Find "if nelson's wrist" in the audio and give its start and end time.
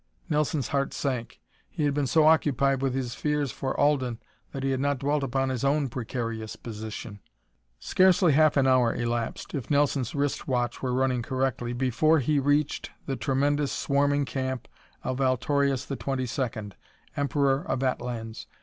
9.53-10.47